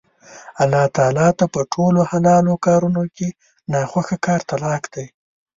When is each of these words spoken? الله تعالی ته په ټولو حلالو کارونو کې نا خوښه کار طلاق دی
الله 0.63 0.85
تعالی 0.97 1.29
ته 1.37 1.45
په 1.53 1.61
ټولو 1.73 2.01
حلالو 2.11 2.53
کارونو 2.65 3.03
کې 3.15 3.27
نا 3.71 3.81
خوښه 3.91 4.17
کار 4.25 4.39
طلاق 4.49 4.83
دی 4.93 5.05